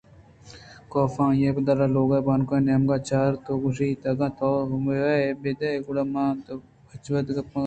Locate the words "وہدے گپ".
7.13-7.47